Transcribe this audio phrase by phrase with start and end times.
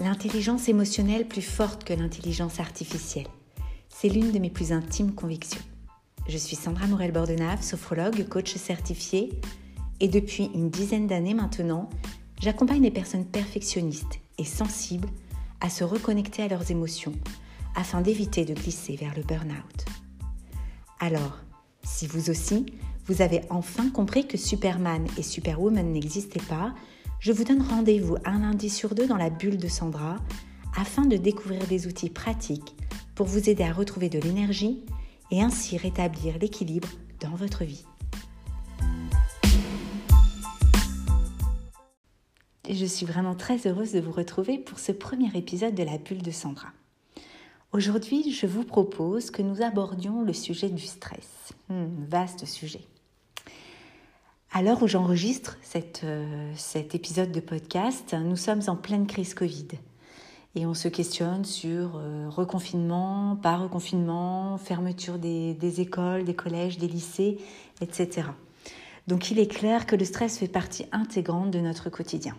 [0.00, 3.26] L'intelligence émotionnelle plus forte que l'intelligence artificielle.
[3.88, 5.60] C'est l'une de mes plus intimes convictions.
[6.28, 9.40] Je suis Sandra Morel-Bordenave, sophrologue, coach certifié,
[9.98, 11.88] et depuis une dizaine d'années maintenant,
[12.40, 15.08] j'accompagne les personnes perfectionnistes et sensibles
[15.60, 17.14] à se reconnecter à leurs émotions
[17.74, 19.84] afin d'éviter de glisser vers le burn-out.
[21.00, 21.38] Alors,
[21.82, 22.66] si vous aussi,
[23.06, 26.72] vous avez enfin compris que Superman et Superwoman n'existaient pas,
[27.20, 30.16] je vous donne rendez-vous un lundi sur deux dans la bulle de Sandra
[30.76, 32.76] afin de découvrir des outils pratiques
[33.14, 34.84] pour vous aider à retrouver de l'énergie
[35.30, 36.88] et ainsi rétablir l'équilibre
[37.20, 37.84] dans votre vie.
[42.70, 46.22] je suis vraiment très heureuse de vous retrouver pour ce premier épisode de la bulle
[46.22, 46.68] de Sandra.
[47.72, 51.52] Aujourd'hui, je vous propose que nous abordions le sujet du stress.
[51.68, 52.86] Hmm, vaste sujet.
[54.50, 55.58] À l'heure où j'enregistre
[56.04, 59.68] euh, cet épisode de podcast, nous sommes en pleine crise Covid.
[60.54, 66.78] Et on se questionne sur euh, reconfinement, pas reconfinement, fermeture des, des, écoles, des collèges,
[66.78, 67.36] des lycées,
[67.82, 68.28] etc.
[69.06, 72.34] Donc il est clair que le stress fait partie intégrante de notre quotidien.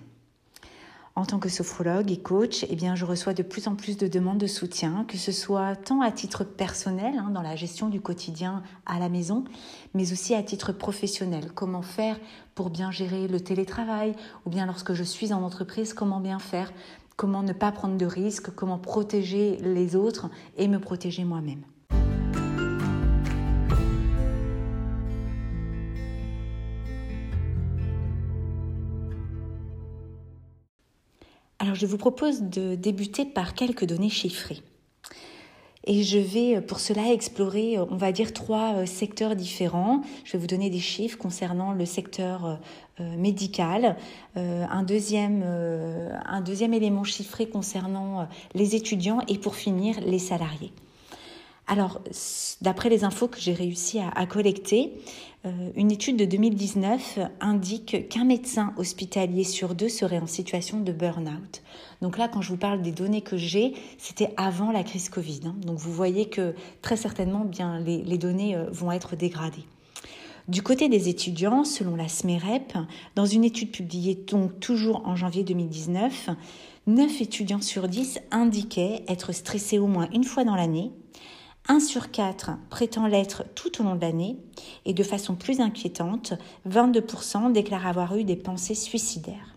[1.20, 4.08] En tant que sophrologue et coach, eh bien, je reçois de plus en plus de
[4.08, 8.00] demandes de soutien, que ce soit tant à titre personnel, hein, dans la gestion du
[8.00, 9.44] quotidien à la maison,
[9.94, 11.52] mais aussi à titre professionnel.
[11.54, 12.18] Comment faire
[12.56, 16.72] pour bien gérer le télétravail, ou bien lorsque je suis en entreprise, comment bien faire,
[17.18, 21.66] comment ne pas prendre de risques, comment protéger les autres et me protéger moi-même?
[31.80, 34.62] Je vous propose de débuter par quelques données chiffrées.
[35.86, 40.02] Et je vais pour cela explorer, on va dire, trois euh, secteurs différents.
[40.26, 42.56] Je vais vous donner des chiffres concernant le secteur euh,
[43.00, 43.96] euh, médical,
[44.36, 50.74] un, deuxième, un deuxième élément chiffré concernant les étudiants et pour finir les salariés.
[51.70, 52.02] Alors,
[52.62, 54.92] d'après les infos que j'ai réussi à, collecter,
[55.46, 60.92] euh, une étude de 2019 indique qu'un médecin hospitalier sur deux serait en situation de
[60.92, 61.62] burn-out.
[62.02, 65.42] Donc là, quand je vous parle des données que j'ai, c'était avant la crise Covid.
[65.46, 65.56] Hein.
[65.62, 69.64] Donc vous voyez que très certainement, bien, les, données euh, vont être dégradées.
[70.48, 72.74] Du côté des étudiants, selon la SMEREP,
[73.14, 76.32] dans une étude publiée donc toujours en janvier 2019,
[76.88, 80.92] 9 étudiants sur 10 indiquaient être stressés au moins une fois dans l'année
[81.70, 84.38] 1 sur 4 prétend l'être tout au long de l'année
[84.86, 86.34] et de façon plus inquiétante,
[86.68, 89.56] 22% déclarent avoir eu des pensées suicidaires.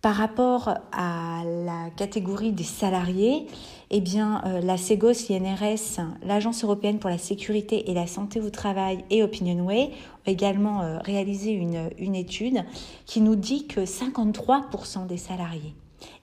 [0.00, 3.48] Par rapport à la catégorie des salariés,
[3.90, 9.04] eh euh, la CEGOS, l'INRS, l'Agence européenne pour la sécurité et la santé au travail
[9.10, 12.64] et OpinionWay ont également euh, réalisé une, une étude
[13.04, 15.74] qui nous dit que 53% des salariés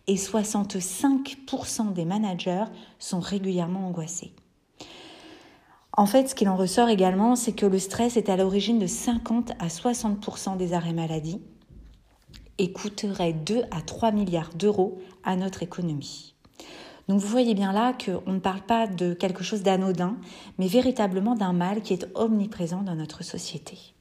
[0.07, 2.65] et 65% des managers
[2.99, 4.33] sont régulièrement angoissés.
[5.97, 8.87] En fait, ce qu'il en ressort également, c'est que le stress est à l'origine de
[8.87, 11.41] 50 à 60% des arrêts maladie
[12.57, 16.35] et coûterait 2 à 3 milliards d'euros à notre économie.
[17.07, 20.17] Donc vous voyez bien là qu'on ne parle pas de quelque chose d'anodin,
[20.57, 23.94] mais véritablement d'un mal qui est omniprésent dans notre société.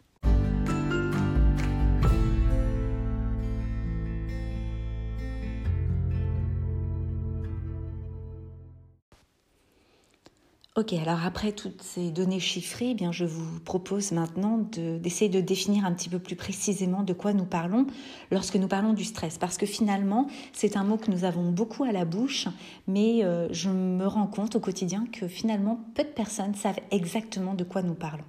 [10.76, 15.84] Ok, alors après toutes ces données chiffrées, eh je vous propose maintenant d'essayer de, définir
[15.84, 17.86] un petit peu plus précisément de quoi nous parlons
[18.32, 19.38] lorsque nous parlons du stress.
[19.38, 22.48] Parce que finalement, c'est un mot que nous avons beaucoup à la bouche,
[22.88, 27.54] mais euh, je me rends compte au quotidien que finalement, peu de personnes savent exactement
[27.54, 28.24] de quoi nous parlons.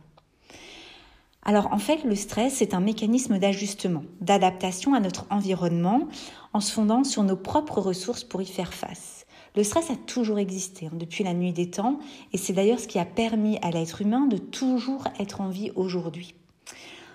[1.41, 6.09] Alors en fait, le stress, c'est un mécanisme d'ajustement, d'adaptation à notre environnement
[6.53, 9.24] en se fondant sur nos propres ressources pour y faire face.
[9.55, 11.99] Le stress a toujours existé hein, depuis la nuit des temps
[12.33, 15.71] et c'est d'ailleurs ce qui a permis à l'être humain de toujours être en vie
[15.75, 16.35] aujourd'hui.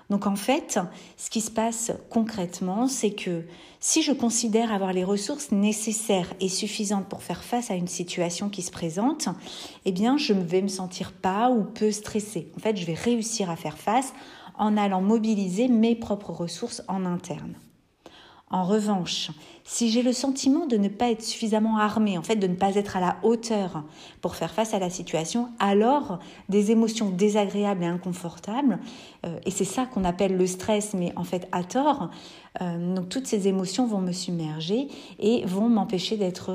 [0.08, 0.81] Donc en fait,
[1.16, 3.44] ce qui se passe concrètement, c'est que
[3.78, 8.48] si je considère avoir les ressources nécessaires et suffisantes pour faire face à une situation
[8.48, 9.28] qui se présente,
[9.84, 12.50] eh bien je ne vais me sentir pas ou peu stressé.
[12.56, 14.12] En fait, je vais réussir à faire face
[14.58, 17.54] en allant mobiliser mes propres ressources en interne.
[18.50, 19.31] En revanche,
[19.72, 22.75] si j'ai le sentiment de ne pas être suffisamment armé, en fait de ne pas
[22.75, 23.84] être à la hauteur
[24.20, 26.19] pour faire face à la situation, alors
[26.49, 28.81] des émotions désagréables et inconfortables,
[29.25, 32.11] euh, et c'est ça qu'on appelle le stress, mais en fait à tort,
[32.61, 34.88] euh, donc toutes ces émotions vont me submerger
[35.20, 36.50] et vont m'empêcher d'être,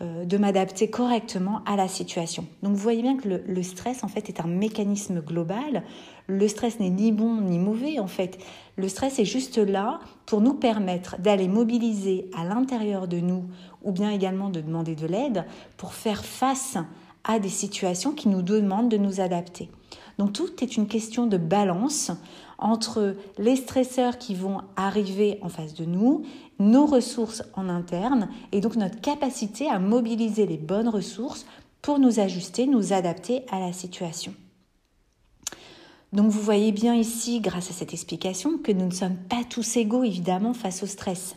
[0.00, 2.46] euh, de m'adapter correctement à la situation.
[2.62, 5.82] Donc vous voyez bien que le, stress en fait est un mécanisme global.
[6.28, 8.38] Le stress n'est ni bon ni mauvais en fait.
[8.76, 13.44] Le stress est juste là pour nous permettre d'aller mobiliser à l'intérieur de nous
[13.82, 15.44] ou bien également de demander de l'aide
[15.76, 16.78] pour faire face
[17.24, 19.70] à des situations qui nous demandent de nous adapter.
[20.18, 22.12] Donc tout est une question de balance
[22.58, 26.24] entre les stresseurs qui vont arriver en face de nous,
[26.58, 31.46] nos ressources en interne et donc notre capacité à mobiliser les bonnes ressources
[31.82, 34.34] pour nous ajuster, nous adapter à la situation.
[36.12, 39.76] Donc vous voyez bien ici, grâce à cette explication, que nous ne sommes pas tous
[39.76, 41.34] égaux évidemment face au stress.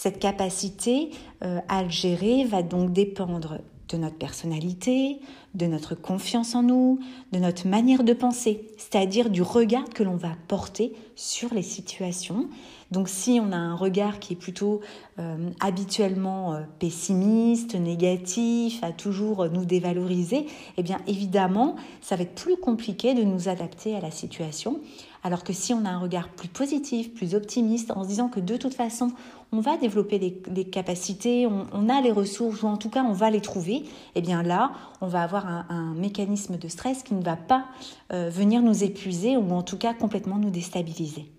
[0.00, 1.10] Cette capacité
[1.42, 3.58] euh, à le gérer va donc dépendre
[3.88, 5.18] de notre personnalité,
[5.56, 7.00] de notre confiance en nous,
[7.32, 12.48] de notre manière de penser, c'est-à-dire du regard que l'on va porter sur les situations.
[12.92, 14.82] Donc si on a un regard qui est plutôt
[15.18, 20.46] euh, habituellement euh, pessimiste, négatif, à toujours nous dévaloriser,
[20.76, 24.78] eh bien évidemment, ça va être plus compliqué de nous adapter à la situation.
[25.22, 28.40] Alors que si on a un regard plus positif, plus optimiste, en se disant que
[28.40, 29.12] de toute façon,
[29.52, 33.30] on va développer des, capacités, on, a les ressources, ou en tout cas on va
[33.30, 33.84] les trouver,
[34.14, 37.66] eh bien là, on va avoir un, mécanisme de stress qui ne va pas
[38.12, 41.32] euh, venir nous épuiser ou en tout cas complètement nous déstabiliser.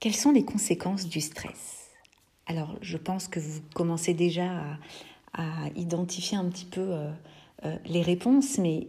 [0.00, 1.81] Quelles sont les conséquences du stress?
[2.46, 4.50] Alors, je pense que vous commencez déjà
[5.32, 5.44] à,
[5.76, 7.10] identifier un petit peu euh,
[7.64, 8.88] euh, les réponses, mais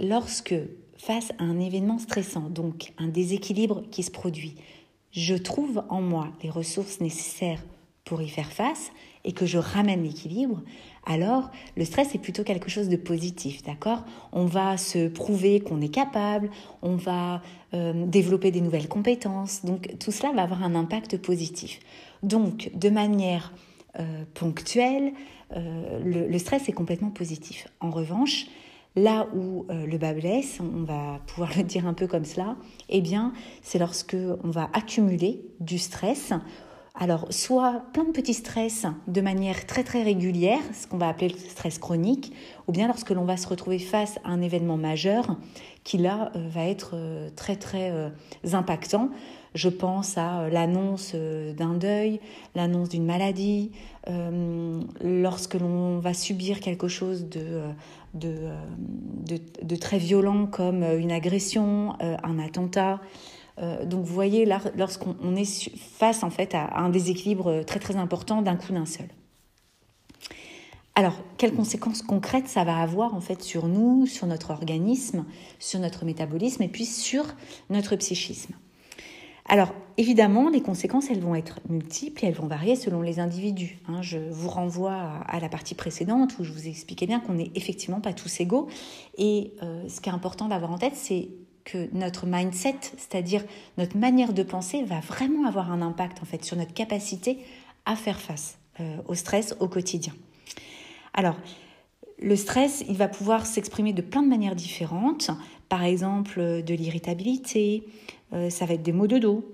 [0.00, 0.54] lorsque
[0.98, 4.56] face à un événement stressant, donc un déséquilibre qui se produit,
[5.12, 7.62] je trouve en moi les ressources nécessaires
[8.04, 8.90] pour y faire face
[9.24, 10.62] et que je ramène l'équilibre,
[11.04, 14.04] alors le stress est plutôt quelque chose de positif, d'accord?
[14.32, 16.50] On va se prouver qu'on est capable,
[16.82, 17.42] on va
[17.74, 21.80] euh, développer des nouvelles compétences, donc tout cela va avoir un impact positif.
[22.22, 23.52] Donc de manière
[24.34, 25.12] ponctuelle,
[25.54, 27.68] euh, le, stress est complètement positif.
[27.80, 28.46] En revanche,
[28.96, 32.56] là où euh, le bas blesse, on va pouvoir le dire un peu comme cela,
[32.88, 33.32] eh bien,
[33.62, 36.32] c'est lorsque on va accumuler du stress.
[36.98, 41.28] Alors, soit plein de petits stress de manière très très régulière, ce qu'on va appeler
[41.28, 42.32] le stress chronique,
[42.66, 45.36] ou bien lorsque l'on va se retrouver face à un événement majeur
[45.84, 46.96] qui là euh, va être
[47.36, 47.92] très très
[48.52, 49.10] impactant.
[49.56, 52.20] Je pense à euh, l'annonce euh, d'un deuil,
[52.54, 53.72] l'annonce d'une maladie,
[54.06, 57.72] euh, lorsque l'on va subir quelque chose de,
[59.80, 63.00] très violent comme une agression, un attentat.
[63.84, 68.56] donc vous voyez, lorsqu'on est face en fait à un déséquilibre très très important d'un
[68.56, 69.08] coup d'un seul.
[70.94, 75.24] Alors, quelles conséquences concrètes ça va avoir en fait sur nous, sur notre organisme,
[75.58, 77.24] sur notre métabolisme et puis sur
[77.70, 78.54] notre psychisme?
[79.48, 83.78] Alors, évidemment, les conséquences, elles vont être multiples et elles vont varier selon les individus.
[83.88, 84.02] Hein.
[84.02, 88.00] Je vous renvoie à la partie précédente où je vous expliquais bien qu'on n'est effectivement
[88.00, 88.68] pas tous égaux.
[89.18, 91.28] Et euh, ce qui est important d'avoir en tête, c'est
[91.64, 93.44] que notre mindset, c'est-à-dire
[93.78, 97.38] notre manière de penser, va vraiment avoir un impact en fait sur notre capacité
[97.84, 100.12] à faire face euh, au stress au quotidien.
[101.14, 101.36] Alors,
[102.18, 105.30] le stress, il va pouvoir s'exprimer de plein de manières différentes.
[105.68, 108.15] Par exemple, de l'irritabilité, euh,
[108.50, 109.44] ça va être des maux de dos,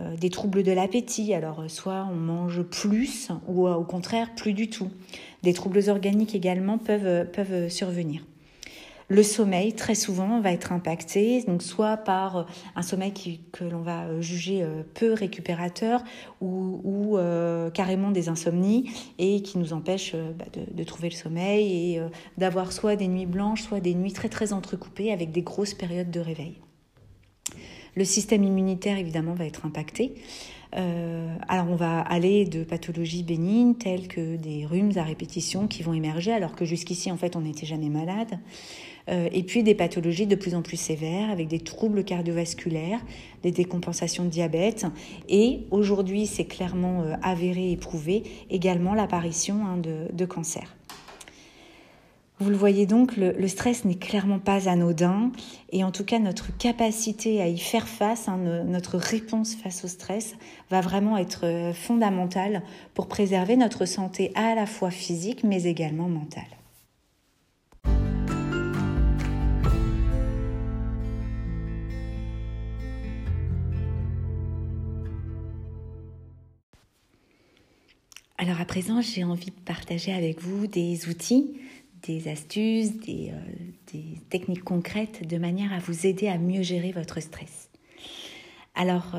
[0.00, 1.34] euh, des troubles de l'appétit.
[1.34, 4.88] Alors, soit on mange plus ou au contraire plus du tout.
[5.42, 8.24] Des troubles organiques également peuvent, peuvent survenir.
[9.10, 14.20] Le sommeil, très souvent, va être impacté, donc soit par un sommeil que l'on va
[14.20, 16.04] juger euh, peu récupérateur
[16.40, 17.16] ou,
[17.74, 22.00] carrément des insomnies et qui nous empêche bah, de, de, trouver le sommeil et
[22.36, 26.10] d'avoir soit des nuits blanches, soit des nuits très très entrecoupées avec des grosses périodes
[26.10, 26.56] de réveil.
[27.98, 30.14] Le système immunitaire, évidemment, va être impacté.
[30.76, 35.82] Euh, alors on va aller de pathologies bénignes telles que des rhumes à répétition qui
[35.82, 38.38] vont émerger alors que jusqu'ici en fait on n'était jamais malade.
[39.08, 43.00] Euh, et puis des pathologies de plus en plus sévères avec des troubles cardiovasculaires,
[43.42, 44.86] des décompensations de diabète
[45.28, 50.77] et aujourd'hui c'est clairement euh, avéré et prouvé également l'apparition hein, de, de cancer.
[52.40, 55.32] Vous le voyez donc, le, stress n'est clairement pas anodin
[55.72, 59.88] et en tout cas notre capacité à y faire face, hein, notre réponse face au
[59.88, 60.36] stress
[60.70, 62.62] va vraiment être euh, fondamentale
[62.94, 66.44] pour préserver notre santé à la fois physique mais également mentale.
[78.40, 81.58] Alors à présent, j'ai envie de partager avec vous des outils
[82.02, 83.32] des astuces, euh,
[83.92, 87.70] des, techniques concrètes de manière à vous aider à mieux gérer votre stress.
[88.80, 89.16] Alors,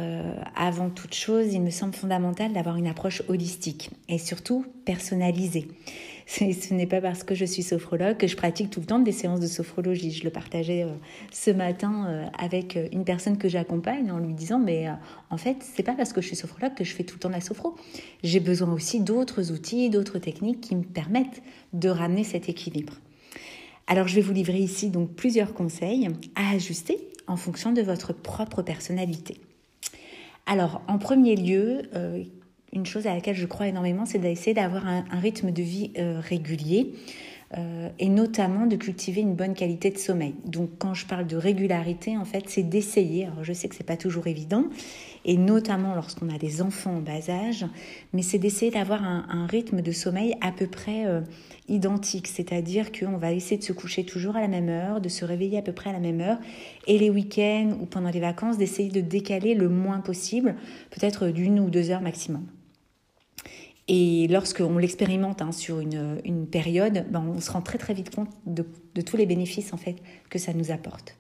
[0.56, 5.68] avant toute chose, il me semble fondamental d'avoir une approche holistique et surtout personnalisée.
[6.30, 9.12] Ce n'est pas parce que je suis sophrologue que je pratique tout le temps des
[9.12, 10.12] séances de sophrologie.
[10.12, 10.94] Je le partageais euh,
[11.32, 14.88] ce matin euh, avec euh, une personne que j'accompagne en lui disant mais
[15.32, 17.30] en fait c'est pas parce que je suis sophrologue que je fais tout le temps
[17.30, 17.76] de la sophro.
[18.24, 21.42] J'ai besoin aussi d'autres outils, d'autres techniques qui me permettent
[21.74, 22.94] de ramener cet équilibre.
[23.88, 28.14] Alors je vais vous livrer ici donc plusieurs conseils à ajuster en fonction de votre
[28.14, 29.42] propre personnalité.
[30.52, 31.84] Alors en premier lieu,
[32.74, 36.20] une chose à laquelle je crois énormément, c'est d'essayer d'avoir un, rythme de vie euh,
[36.20, 36.94] régulier.
[37.58, 40.36] Euh, et notamment de cultiver une bonne qualité de sommeil.
[40.46, 43.26] Donc quand je parle de régularité, en fait, c'est d'essayer.
[43.26, 44.66] Alors je sais que c'est pas toujours évident,
[45.26, 47.66] et notamment lorsqu'on a des enfants en bas âge,
[48.14, 51.22] mais c'est d'essayer d'avoir un, rythme de sommeil à peu près euh,
[51.68, 55.26] identique, c'est-à-dire qu'on va essayer de se coucher toujours à la même heure, de se
[55.26, 56.38] réveiller à peu près à la même heure,
[56.86, 60.56] et les week-ends ou pendant les vacances, d'essayer de décaler le moins possible,
[60.92, 62.46] peut-être d'une ou deux heures maximum.
[63.92, 68.30] Et lorsqu'on l'expérimente hein, sur une, période, ben, on se rend très très vite compte
[68.46, 68.64] de,
[69.02, 69.96] tous les bénéfices en fait
[70.30, 71.16] que ça nous apporte.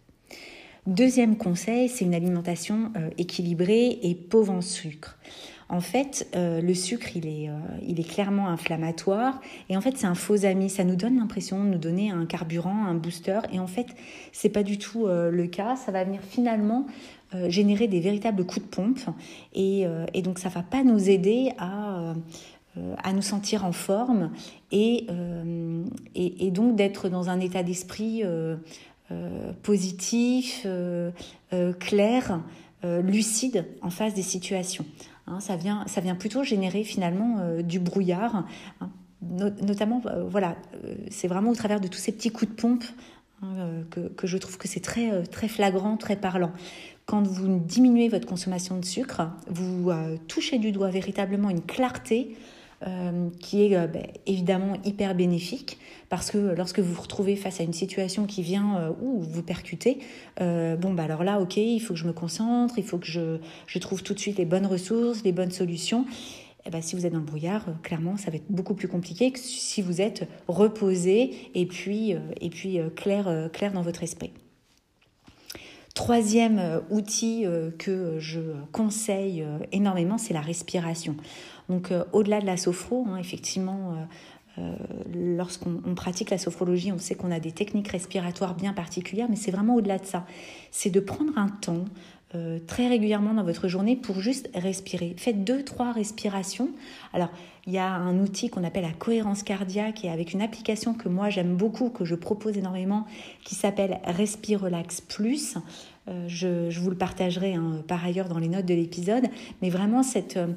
[0.85, 5.17] Deuxième conseil, c'est une alimentation euh, équilibrée et pauvre en sucre.
[5.67, 7.57] En fait, euh, le sucre, il est, euh,
[7.87, 10.69] il est clairement inflammatoire et en fait, c'est un faux ami.
[10.69, 13.87] Ça nous donne l'impression de nous donner un carburant, un booster et en fait,
[14.31, 15.75] c'est pas du tout le cas.
[15.75, 16.85] Ça va venir finalement
[17.47, 18.99] générer des véritables coups de pompe
[19.53, 19.85] et,
[20.15, 22.15] et donc ça va pas nous aider à
[23.03, 24.31] à nous sentir en forme
[24.71, 25.83] et, euh,
[26.15, 28.55] et, donc d'être dans un état d'esprit euh,
[29.63, 30.67] positif,
[31.79, 32.41] clair,
[32.83, 34.85] lucide en face des situations.
[35.27, 38.45] Hein, ça, vient, ça vient plutôt générer finalement du brouillard,
[38.81, 38.89] hein.
[39.61, 40.55] notamment, voilà,
[41.09, 42.83] c'est vraiment au travers de tous ces petits coups de pompe
[43.41, 43.47] hein,
[43.89, 46.51] que, que, je trouve que c'est très, très flagrant, très parlant.
[47.07, 49.91] Quand vous diminuez votre consommation de sucre, vous
[50.27, 52.35] touchez du doigt véritablement une clarté
[52.87, 57.59] euh, qui est euh, ben, évidemment hyper bénéfique parce que lorsque vous vous retrouvez face
[57.59, 59.99] à une situation qui vient euh, ou vous percutez,
[60.39, 63.39] bon bah alors là ok il faut que je me concentre, il faut que je,
[63.67, 66.05] je trouve tout de suite les bonnes ressources, les bonnes solutions.
[66.65, 69.31] Eh ben, si vous êtes dans le brouillard, clairement, ça va être beaucoup plus compliqué
[69.31, 74.31] que si vous êtes reposé et puis, et puis clair, clair dans votre esprit.
[75.95, 77.45] Troisième outil
[77.77, 78.39] que je
[78.71, 81.15] conseille énormément, c'est la respiration.
[81.69, 83.93] Donc euh, au-delà de la sophro, hein, effectivement,
[84.57, 84.75] euh, euh,
[85.37, 89.51] lorsqu'on pratique la sophrologie, on sait qu'on a des techniques respiratoires bien particulières, mais c'est
[89.51, 90.25] vraiment au-delà de ça.
[90.71, 91.85] C'est de prendre un temps
[92.67, 95.15] très régulièrement dans votre journée pour juste respirer.
[95.17, 96.69] Faites deux, trois respirations.
[97.11, 97.29] Alors,
[97.65, 101.09] il y a un outil qu'on appelle la cohérence cardiaque et avec une application que
[101.09, 103.07] moi j'aime beaucoup, que je propose énormément,
[103.43, 105.57] qui s'appelle Respire Relax Plus.
[106.09, 109.25] Euh, je, vous le partagerai hein, par ailleurs dans les notes de l'épisode.
[109.61, 110.47] Mais vraiment, cette, euh,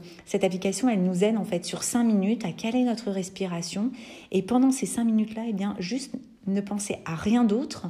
[0.43, 3.91] application, elle nous aide en fait sur 5 minutes à caler notre respiration.
[4.31, 6.15] Et pendant ces 5 minutes-là, eh bien, juste
[6.47, 7.89] ne pensez à rien d'autre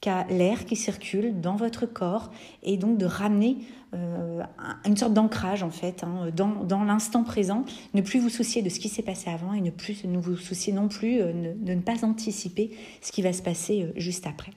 [0.00, 2.32] qu'à l'air qui circule dans votre corps
[2.62, 3.58] et donc de ramener
[3.94, 4.42] euh,
[4.86, 8.68] une sorte d'ancrage en fait hein, dans, dans l'instant présent, ne plus vous soucier de
[8.68, 11.80] ce qui s'est passé avant et ne plus ne vous soucier non plus de ne
[11.80, 14.52] pas anticiper ce qui va se passer juste après.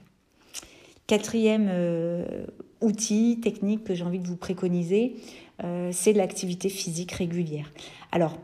[1.06, 2.46] Quatrième euh,
[2.80, 5.14] outil technique que j'ai envie de vous préconiser,
[5.62, 7.70] euh, c'est l'activité physique régulière.
[8.10, 8.36] Alors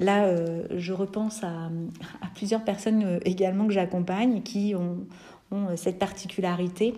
[0.00, 1.70] là, euh, je repense à,
[2.34, 5.06] plusieurs personnes également que j'accompagne qui ont,
[5.76, 6.92] cette particularité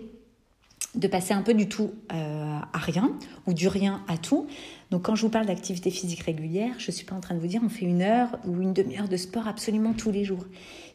[0.95, 3.13] de passer un peu du tout à rien
[3.47, 4.47] ou du rien à tout.
[4.91, 7.39] Donc quand je vous parle d'activité physique régulière, je ne suis pas en train de
[7.39, 10.45] vous dire on fait une heure ou une demi-heure de sport absolument tous les jours.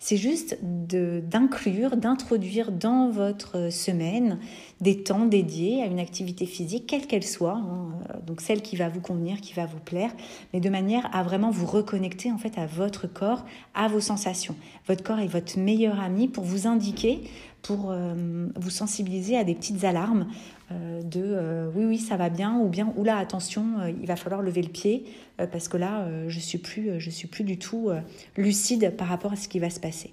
[0.01, 4.39] C'est juste d'inclure, d'introduire dans votre semaine
[4.83, 7.89] des temps dédiés à une activité physique, quelle qu'elle soit, hein,
[8.27, 10.11] donc celle qui va vous convenir, qui va vous plaire,
[10.53, 14.57] mais de manière à vraiment vous reconnecter en fait à votre corps, à vos sensations.
[14.87, 17.23] Votre corps est votre meilleur ami pour vous indiquer
[17.63, 22.29] pour euh, vous sensibiliser à des petites alarmes euh, de euh, oui oui ça va
[22.29, 25.05] bien ou bien oula attention il va falloir lever le pied
[25.53, 27.91] parce que là je suis plus je suis plus du tout
[28.37, 30.13] lucide par rapport à ce qui va se passer.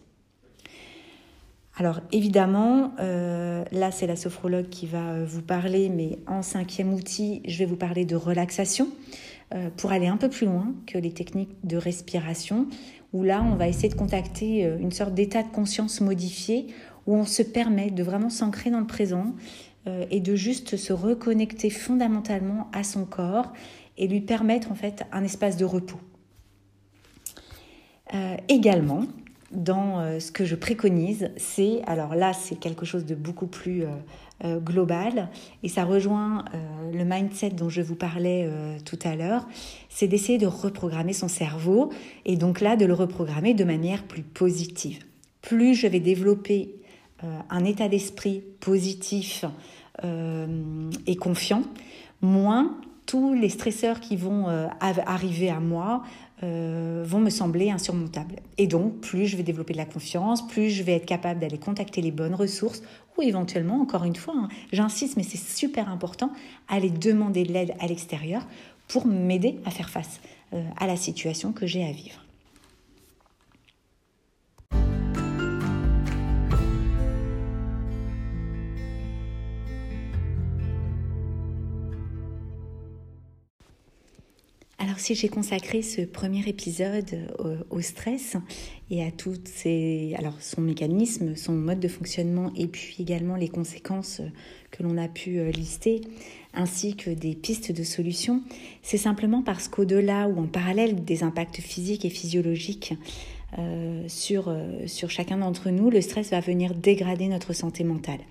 [1.75, 7.57] Alors évidemment, là c'est la sophrologue qui va vous parler, mais en cinquième outil, je
[7.57, 8.89] vais vous parler de relaxation
[9.77, 12.67] pour aller un peu plus loin que les techniques de respiration,
[13.13, 16.67] où là on va essayer de contacter une sorte d'état de conscience modifié
[17.07, 19.33] où on se permet de vraiment s'ancrer dans le présent
[19.85, 23.51] euh, et de juste se reconnecter fondamentalement à son corps
[23.97, 25.99] et lui permettre en fait un espace de repos.
[28.13, 29.03] Euh, également,
[29.51, 33.83] dans euh, ce que je préconise, c'est, alors là c'est quelque chose de beaucoup plus
[34.43, 35.29] global
[35.61, 36.43] et ça rejoint
[36.91, 38.49] le mindset dont je vous parlais
[38.83, 39.47] tout à l'heure,
[39.87, 41.93] c'est d'essayer de reprogrammer son cerveau
[42.25, 44.99] et donc là de le reprogrammer de manière plus positive.
[45.41, 46.75] Plus je vais développer
[47.49, 49.45] un état d'esprit positif
[50.03, 51.63] et confiant,
[52.21, 54.47] moins tous les stresseurs qui vont
[54.79, 56.03] arriver à moi
[56.43, 58.35] euh, vont me sembler insurmontables.
[58.57, 61.57] Et donc, plus je vais développer de la confiance, plus je vais être capable d'aller
[61.57, 62.81] contacter les bonnes ressources,
[63.17, 66.31] ou éventuellement, encore une fois, hein, j'insiste, mais c'est super important,
[66.67, 68.45] aller demander de l'aide à l'extérieur
[68.89, 70.19] pour m'aider à faire face
[70.53, 72.19] euh, à la situation que j'ai à vivre.
[85.03, 87.27] Si j'ai consacré ce premier épisode
[87.69, 88.37] au, stress
[88.89, 93.49] et à toutes ses, alors son mécanisme, son mode de fonctionnement et puis également les
[93.49, 94.21] conséquences
[94.71, 95.99] que l'on a pu euh, lister,
[96.53, 98.43] ainsi que des pistes de solutions,
[98.81, 102.93] c'est simplement parce qu'au-delà ou en parallèle des impacts physiques et physiologiques
[103.59, 108.21] euh, sur, euh, sur chacun d'entre nous, le stress va venir dégrader notre santé mentale.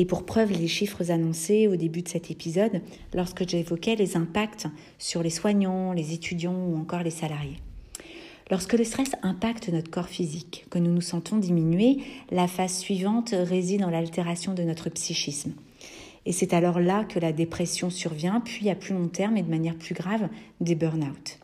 [0.00, 4.68] Et pour preuve, les chiffres annoncés au début de cet épisode, lorsque j'évoquais les impacts
[4.96, 7.56] sur les soignants, les étudiants ou encore les salariés.
[8.48, 11.98] Lorsque le stress impacte notre corps physique, que nous nous sentons diminuer,
[12.30, 15.52] la phase suivante réside dans l'altération de notre psychisme.
[16.26, 19.50] Et c'est alors là que la dépression survient, puis à plus long terme et de
[19.50, 20.28] manière plus grave,
[20.60, 21.37] des burn-out.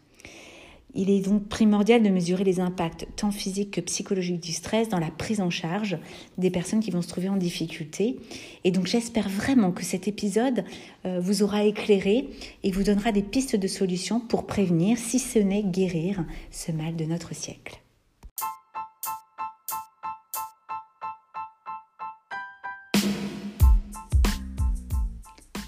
[0.97, 5.01] Il est donc primordial de mesurer les impacts tant physiques que psychologiques du stress dans
[5.01, 5.99] la prise en charge
[6.39, 8.21] des personnes qui vont se trouver en difficulté.
[8.63, 10.65] Et donc j'espère vraiment que cet épisode
[11.05, 12.29] euh, vous aura éclairé
[12.63, 16.95] et vous donnera des pistes de solutions pour prévenir, si ce n'est guérir, ce mal
[16.95, 17.81] de notre siècle.